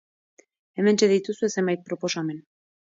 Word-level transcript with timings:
Hementxe 0.79 1.11
dituzue 1.13 1.53
zenbait 1.57 1.87
proposamen. 1.91 2.45